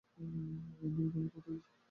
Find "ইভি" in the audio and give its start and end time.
0.85-1.03